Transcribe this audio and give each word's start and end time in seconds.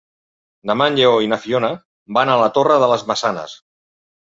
Demà 0.69 0.87
en 0.91 0.97
Lleó 0.99 1.19
i 1.25 1.29
na 1.35 1.39
Fiona 1.43 1.69
van 2.19 2.33
a 2.33 2.39
la 2.45 2.49
Torre 2.57 2.81
de 2.87 2.91
les 2.95 3.07
Maçanes. 3.15 3.57